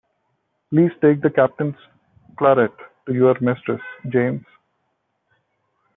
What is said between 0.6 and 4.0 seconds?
Please take the Captain's claret to your mistress,